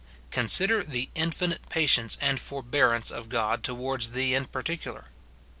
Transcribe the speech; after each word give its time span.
Consider 0.31 0.81
the 0.83 1.11
infinite 1.13 1.69
patience 1.69 2.17
and 2.19 2.39
forbearance 2.39 3.11
of 3.11 3.29
God 3.29 3.63
towards 3.63 4.13
thee 4.13 4.33
in 4.33 4.45
particular. 4.45 5.09